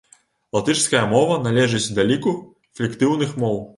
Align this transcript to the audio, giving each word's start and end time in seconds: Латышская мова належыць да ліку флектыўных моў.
Латышская 0.57 1.01
мова 1.11 1.35
належыць 1.49 1.93
да 1.99 2.07
ліку 2.13 2.33
флектыўных 2.79 3.37
моў. 3.45 3.63